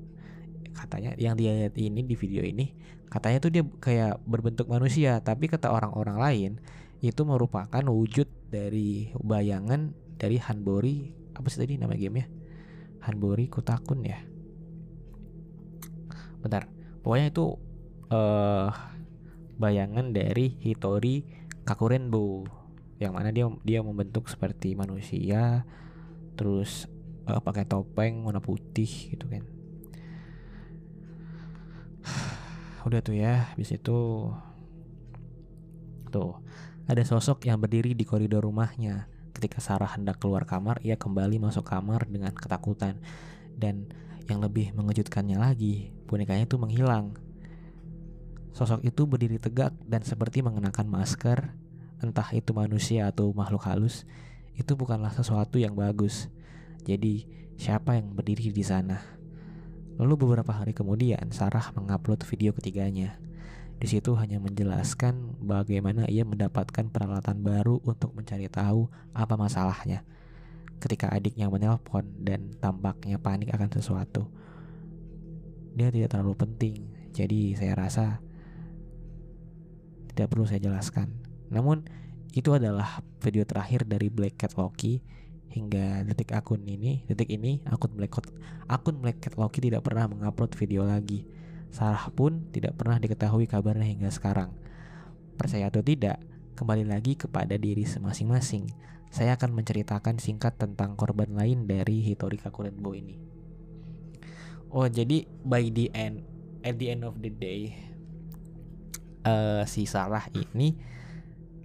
katanya 0.76 1.16
yang 1.16 1.34
dia 1.34 1.56
lihat 1.56 1.74
ini 1.80 2.04
di 2.04 2.12
video 2.12 2.44
ini 2.44 2.76
katanya 3.08 3.38
tuh 3.40 3.50
dia 3.50 3.64
kayak 3.80 4.20
berbentuk 4.28 4.68
manusia. 4.68 5.18
Tapi 5.24 5.48
kata 5.48 5.72
orang-orang 5.72 6.16
lain 6.20 6.52
itu 7.00 7.22
merupakan 7.24 7.82
wujud 7.88 8.28
dari 8.52 9.10
bayangan 9.16 9.92
dari 10.16 10.36
Hanbori 10.40 11.12
apa 11.36 11.46
sih 11.52 11.60
tadi 11.60 11.76
nama 11.80 11.96
gamenya? 11.96 12.28
Hanbori 13.04 13.46
Kutakun 13.48 14.04
ya. 14.04 14.20
Bentar 16.44 16.68
pokoknya 17.00 17.32
itu 17.32 17.56
eh 18.12 18.70
bayangan 19.56 20.12
dari 20.12 20.52
Hitori 20.60 21.24
Kakurenbo 21.64 22.44
yang 23.00 23.16
mana 23.16 23.32
dia 23.32 23.48
dia 23.64 23.80
membentuk 23.80 24.28
seperti 24.28 24.76
manusia 24.76 25.64
terus 26.36 26.88
eh, 27.28 27.40
pakai 27.40 27.64
topeng 27.64 28.24
warna 28.24 28.40
putih 28.40 28.88
gitu 28.88 29.26
kan 29.28 29.55
udah 32.86 33.02
tuh 33.02 33.18
ya 33.18 33.50
habis 33.50 33.74
itu 33.74 34.30
tuh 36.14 36.38
ada 36.86 37.02
sosok 37.02 37.50
yang 37.50 37.58
berdiri 37.58 37.98
di 37.98 38.06
koridor 38.06 38.46
rumahnya. 38.46 39.10
Ketika 39.34 39.58
Sarah 39.58 39.90
hendak 39.90 40.22
keluar 40.22 40.46
kamar 40.46 40.78
ia 40.86 40.94
kembali 40.94 41.42
masuk 41.42 41.66
kamar 41.66 42.06
dengan 42.06 42.30
ketakutan. 42.30 43.02
Dan 43.58 43.90
yang 44.30 44.38
lebih 44.38 44.70
mengejutkannya 44.78 45.34
lagi 45.34 45.90
bonekanya 46.06 46.46
itu 46.46 46.56
menghilang. 46.62 47.18
Sosok 48.54 48.86
itu 48.86 49.02
berdiri 49.04 49.42
tegak 49.42 49.74
dan 49.82 50.06
seperti 50.06 50.46
mengenakan 50.46 50.86
masker. 50.86 51.58
Entah 51.98 52.30
itu 52.30 52.54
manusia 52.54 53.10
atau 53.10 53.34
makhluk 53.34 53.66
halus 53.66 54.06
itu 54.54 54.78
bukanlah 54.78 55.10
sesuatu 55.10 55.58
yang 55.58 55.74
bagus. 55.74 56.30
Jadi 56.86 57.26
siapa 57.58 57.98
yang 57.98 58.14
berdiri 58.14 58.54
di 58.54 58.62
sana 58.62 59.15
Lalu 59.96 60.14
beberapa 60.20 60.52
hari 60.52 60.76
kemudian, 60.76 61.32
Sarah 61.32 61.72
mengupload 61.72 62.20
video 62.28 62.52
ketiganya. 62.52 63.16
Di 63.76 63.88
situ 63.88 64.16
hanya 64.16 64.40
menjelaskan 64.40 65.40
bagaimana 65.40 66.08
ia 66.08 66.24
mendapatkan 66.24 66.88
peralatan 66.88 67.44
baru 67.44 67.80
untuk 67.84 68.12
mencari 68.16 68.48
tahu 68.48 68.88
apa 69.12 69.36
masalahnya. 69.36 70.04
Ketika 70.80 71.08
adiknya 71.12 71.48
menelpon 71.48 72.08
dan 72.20 72.52
tampaknya 72.60 73.16
panik 73.16 73.52
akan 73.52 73.68
sesuatu. 73.72 74.28
Dia 75.76 75.92
tidak 75.92 76.16
terlalu 76.16 76.34
penting, 76.40 76.76
jadi 77.12 77.52
saya 77.52 77.72
rasa 77.76 78.04
tidak 80.12 80.32
perlu 80.32 80.48
saya 80.48 80.60
jelaskan. 80.60 81.12
Namun, 81.52 81.84
itu 82.32 82.52
adalah 82.52 83.04
video 83.20 83.44
terakhir 83.44 83.84
dari 83.88 84.08
Black 84.08 84.40
Cat 84.40 84.56
Loki 84.56 85.00
hingga 85.52 86.04
detik 86.04 86.36
akun 86.36 86.62
ini 86.66 87.06
detik 87.08 87.32
ini 87.32 87.62
akun 87.64 87.94
Black 87.96 88.12
Cat 88.12 88.26
akun 88.68 89.00
Black 89.00 89.22
Loki 89.38 89.64
tidak 89.64 89.86
pernah 89.86 90.10
mengupload 90.10 90.52
video 90.58 90.84
lagi. 90.84 91.24
Sarah 91.70 92.08
pun 92.14 92.48
tidak 92.54 92.78
pernah 92.78 92.96
diketahui 92.96 93.44
kabarnya 93.44 93.84
hingga 93.84 94.08
sekarang. 94.08 94.54
Percaya 95.36 95.68
atau 95.68 95.84
tidak 95.84 96.22
kembali 96.56 96.88
lagi 96.88 97.20
kepada 97.20 97.52
diri 97.60 97.84
masing-masing. 97.84 98.70
Saya 99.12 99.36
akan 99.36 99.52
menceritakan 99.52 100.16
singkat 100.16 100.56
tentang 100.56 100.96
korban 100.96 101.36
lain 101.36 101.68
dari 101.68 102.00
Hitori 102.00 102.40
Kakurenbo 102.40 102.96
ini. 102.96 103.20
Oh 104.72 104.88
jadi 104.88 105.28
by 105.44 105.68
the 105.68 105.92
end 105.92 106.24
at 106.64 106.80
the 106.80 106.90
end 106.90 107.06
of 107.06 107.20
the 107.22 107.30
day 107.30 107.76
eh, 109.22 109.62
si 109.68 109.86
Sarah 109.86 110.26
ini 110.32 110.74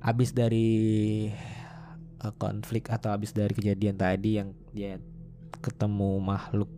habis 0.02 0.34
dari 0.34 1.30
uh, 2.22 2.34
konflik 2.38 2.88
atau 2.94 3.14
habis 3.14 3.34
dari 3.34 3.52
kejadian 3.52 3.98
tadi 3.98 4.38
yang 4.38 4.54
dia 4.72 5.02
ketemu 5.62 6.18
makhluk 6.22 6.70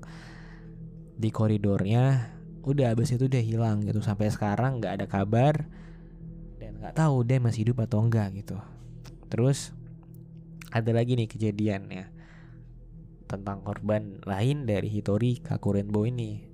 di 1.13 1.29
koridornya 1.29 2.33
udah 2.63 2.95
habis 2.95 3.11
itu 3.11 3.27
dia 3.27 3.43
hilang 3.43 3.83
gitu. 3.83 3.99
Sampai 3.99 4.31
sekarang 4.31 4.79
nggak 4.79 5.03
ada 5.03 5.07
kabar 5.07 5.67
dan 6.57 6.79
nggak 6.79 6.95
tahu 6.95 7.27
dia 7.27 7.39
masih 7.43 7.67
hidup 7.67 7.83
atau 7.83 7.99
enggak 8.03 8.31
gitu. 8.39 8.57
Terus 9.27 9.75
ada 10.73 10.89
lagi 10.95 11.13
nih 11.13 11.29
kejadian 11.29 11.85
ya 11.91 12.05
tentang 13.29 13.61
korban 13.65 14.21
lain 14.23 14.65
dari 14.65 14.89
Hitori 14.89 15.41
Kakurenbo 15.41 16.05
ini. 16.05 16.49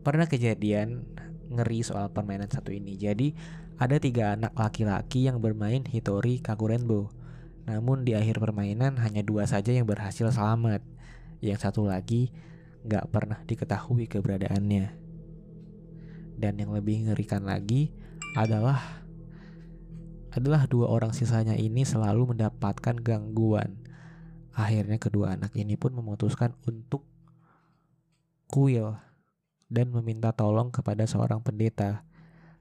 Pernah 0.00 0.30
kejadian 0.30 1.04
ngeri 1.50 1.82
soal 1.82 2.08
permainan 2.14 2.48
satu 2.48 2.70
ini. 2.70 2.94
Jadi 2.96 3.34
ada 3.80 3.98
tiga 3.98 4.38
anak 4.38 4.54
laki-laki 4.54 5.26
yang 5.26 5.42
bermain 5.42 5.82
Hitori 5.84 6.38
Kakurenbo 6.38 7.19
namun 7.68 8.04
di 8.06 8.16
akhir 8.16 8.40
permainan 8.40 8.96
hanya 9.00 9.20
dua 9.20 9.44
saja 9.44 9.72
yang 9.72 9.84
berhasil 9.84 10.28
selamat. 10.32 10.80
Yang 11.40 11.58
satu 11.68 11.88
lagi 11.88 12.32
nggak 12.84 13.08
pernah 13.12 13.38
diketahui 13.44 14.08
keberadaannya. 14.08 14.86
Dan 16.40 16.56
yang 16.56 16.72
lebih 16.72 17.08
ngerikan 17.08 17.44
lagi 17.44 17.92
adalah 18.32 19.04
adalah 20.30 20.64
dua 20.70 20.86
orang 20.86 21.10
sisanya 21.10 21.58
ini 21.58 21.82
selalu 21.82 22.32
mendapatkan 22.32 22.96
gangguan. 23.02 23.82
Akhirnya 24.54 24.96
kedua 24.96 25.34
anak 25.34 25.54
ini 25.58 25.74
pun 25.74 25.94
memutuskan 25.94 26.54
untuk 26.64 27.06
kuil 28.50 28.98
dan 29.70 29.94
meminta 29.94 30.34
tolong 30.34 30.74
kepada 30.74 31.06
seorang 31.06 31.42
pendeta. 31.42 32.02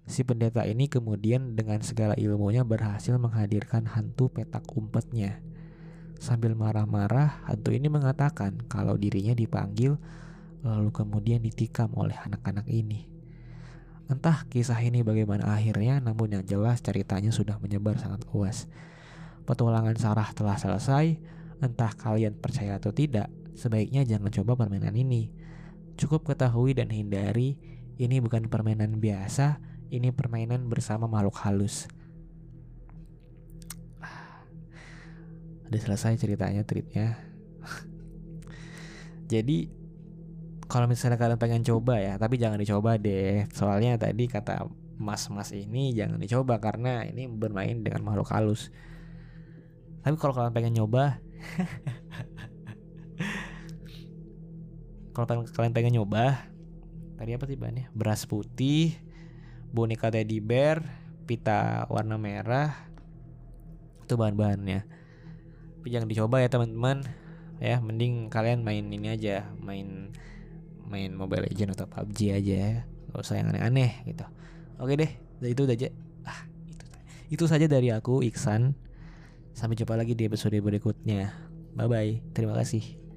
Si 0.10 0.26
pendeta 0.26 0.66
ini 0.66 0.90
kemudian 0.90 1.54
dengan 1.54 1.86
segala 1.86 2.18
ilmunya 2.18 2.66
berhasil 2.66 3.14
menghadirkan 3.22 3.86
hantu 3.86 4.34
petak 4.34 4.66
umpetnya. 4.74 5.38
Sambil 6.18 6.58
marah-marah, 6.58 7.46
hantu 7.46 7.70
ini 7.70 7.94
mengatakan 7.94 8.58
kalau 8.66 8.98
dirinya 8.98 9.38
dipanggil 9.38 10.02
lalu 10.66 10.90
kemudian 10.90 11.46
ditikam 11.46 11.94
oleh 11.94 12.18
anak-anak 12.26 12.66
ini. 12.68 13.06
Entah 14.10 14.50
kisah 14.50 14.82
ini 14.82 15.06
bagaimana 15.06 15.46
akhirnya, 15.46 16.02
namun 16.02 16.34
yang 16.34 16.44
jelas 16.44 16.82
ceritanya 16.82 17.30
sudah 17.30 17.62
menyebar 17.62 18.02
sangat 18.02 18.26
luas. 18.34 18.66
Petualangan 19.46 19.94
Sarah 20.02 20.34
telah 20.34 20.58
selesai, 20.58 21.22
entah 21.62 21.94
kalian 21.94 22.34
percaya 22.34 22.82
atau 22.82 22.90
tidak, 22.90 23.30
sebaiknya 23.54 24.02
jangan 24.10 24.34
coba 24.34 24.66
permainan 24.66 24.98
ini. 24.98 25.30
Cukup 26.02 26.26
ketahui 26.26 26.74
dan 26.74 26.90
hindari, 26.90 27.62
ini 28.02 28.18
bukan 28.18 28.50
permainan 28.50 28.98
biasa, 28.98 29.62
ini 29.90 30.14
permainan 30.14 30.70
bersama 30.70 31.10
makhluk 31.10 31.38
halus. 31.42 31.90
Udah 35.70 35.82
selesai 35.82 36.18
ceritanya, 36.18 36.66
tweetnya. 36.66 37.18
Jadi 39.34 39.80
kalau 40.70 40.86
misalnya 40.86 41.18
kalian 41.18 41.42
pengen 41.42 41.66
coba 41.66 41.98
ya 41.98 42.22
tapi 42.22 42.38
jangan 42.38 42.62
dicoba 42.62 43.02
deh 43.02 43.50
soalnya 43.50 43.98
tadi 43.98 44.30
kata 44.30 44.70
mas-mas 45.02 45.50
ini 45.50 45.98
jangan 45.98 46.22
dicoba 46.22 46.62
karena 46.62 47.10
ini 47.10 47.26
bermain 47.26 47.82
dengan 47.82 48.06
makhluk 48.06 48.30
halus 48.30 48.70
tapi 50.06 50.14
kalau 50.22 50.38
kalian 50.38 50.54
pengen 50.54 50.78
nyoba 50.78 51.18
kalau 55.18 55.42
kalian 55.42 55.74
pengen 55.74 55.98
nyoba 55.98 56.46
tadi 57.18 57.34
apa 57.34 57.50
sih 57.50 57.58
bahannya 57.58 57.90
beras 57.98 58.30
putih 58.30 58.94
boneka 59.70 60.10
teddy 60.10 60.42
bear 60.42 60.82
pita 61.30 61.86
warna 61.94 62.18
merah 62.18 62.90
itu 64.02 64.18
bahan-bahannya. 64.18 64.82
Tapi 65.80 65.88
jangan 65.94 66.10
dicoba 66.10 66.42
ya 66.42 66.50
teman-teman. 66.50 67.06
Ya 67.60 67.78
mending 67.84 68.34
kalian 68.34 68.66
main 68.66 68.88
ini 68.90 69.14
aja 69.14 69.46
main 69.62 70.16
main 70.90 71.14
Mobile 71.14 71.46
Legend 71.46 71.78
atau 71.78 71.86
PUBG 71.86 72.34
aja 72.34 72.54
ya. 72.58 72.74
Gak 73.14 73.22
usah 73.22 73.38
yang 73.38 73.54
aneh-aneh 73.54 74.02
gitu. 74.10 74.26
Oke 74.82 74.98
deh 74.98 75.12
itu 75.46 75.62
aja. 75.70 75.94
Ah 76.26 76.50
itu 76.66 76.86
itu 77.30 77.44
saja 77.46 77.70
dari 77.70 77.94
aku 77.94 78.26
Iksan. 78.26 78.74
Sampai 79.54 79.78
jumpa 79.78 79.94
lagi 79.94 80.18
di 80.18 80.26
episode 80.26 80.58
berikutnya. 80.58 81.30
Bye 81.78 81.86
bye 81.86 82.12
terima 82.34 82.58
kasih 82.58 83.09